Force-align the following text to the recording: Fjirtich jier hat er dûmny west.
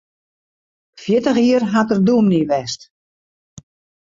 Fjirtich 1.01 1.39
jier 1.43 1.63
hat 1.75 1.89
er 1.95 1.99
dûmny 2.07 2.41
west. 2.51 2.81